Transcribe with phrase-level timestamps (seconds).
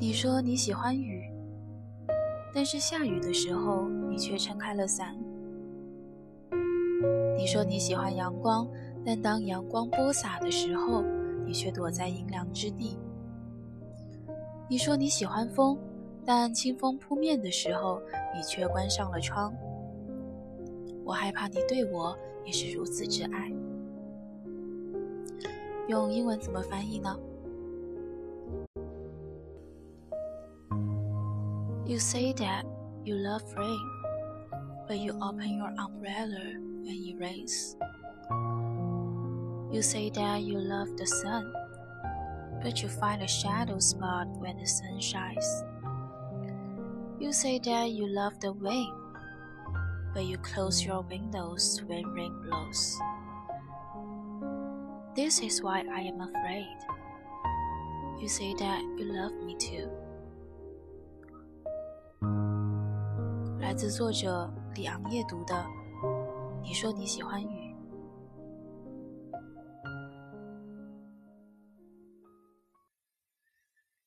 [0.00, 1.30] 你说你喜欢雨，
[2.54, 5.14] 但是下雨的时候你却撑开了伞。
[7.36, 8.66] 你说你喜欢阳光，
[9.04, 11.02] 但当阳光播洒的时候，
[11.44, 12.96] 你却躲在阴凉之地。
[14.70, 15.76] 你说你喜欢风，
[16.24, 18.00] 但清风扑面的时候，
[18.34, 19.52] 你却关上了窗。
[21.04, 23.52] 我害怕你对我也是如此之爱。
[25.88, 27.14] 用英文怎么翻译呢
[31.90, 32.64] ？You say that
[33.02, 33.90] you love rain,
[34.86, 36.54] but you open your umbrella
[36.86, 37.74] when it rains.
[39.74, 41.52] You say that you love the sun,
[42.62, 45.64] but you find a shadow spot when the sun shines.
[47.18, 48.94] You say that you love the wind,
[50.14, 52.96] but you close your windows when rain blows.
[55.16, 56.78] This is why I am afraid.
[58.22, 59.90] You say that you love me too.
[63.70, 65.64] 来自作者李昂夜读的。
[66.60, 67.69] 你说你喜欢雨。